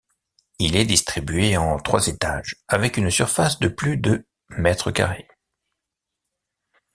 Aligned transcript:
Il 0.57 0.77
est 0.77 0.85
distribué 0.85 1.57
en 1.57 1.77
trois 1.77 2.07
étages 2.07 2.55
avec 2.67 2.97
une 2.97 3.11
surface 3.11 3.59
de 3.59 3.67
plus 3.67 3.97
de 3.97 4.25
mètres 4.49 4.89
carrés. 4.89 5.27